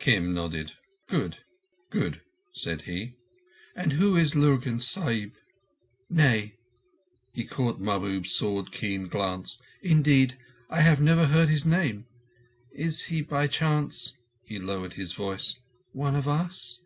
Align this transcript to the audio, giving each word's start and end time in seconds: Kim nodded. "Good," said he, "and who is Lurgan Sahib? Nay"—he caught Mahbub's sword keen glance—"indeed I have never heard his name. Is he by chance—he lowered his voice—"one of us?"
Kim 0.00 0.34
nodded. 0.34 0.72
"Good," 1.08 1.36
said 2.52 2.82
he, 2.82 3.14
"and 3.76 3.92
who 3.92 4.16
is 4.16 4.34
Lurgan 4.34 4.80
Sahib? 4.80 5.36
Nay"—he 6.10 7.44
caught 7.44 7.78
Mahbub's 7.78 8.32
sword 8.32 8.72
keen 8.72 9.06
glance—"indeed 9.06 10.36
I 10.68 10.80
have 10.80 11.00
never 11.00 11.26
heard 11.26 11.48
his 11.48 11.64
name. 11.64 12.06
Is 12.72 13.04
he 13.04 13.22
by 13.22 13.46
chance—he 13.46 14.58
lowered 14.58 14.94
his 14.94 15.12
voice—"one 15.12 16.16
of 16.16 16.26
us?" 16.26 16.80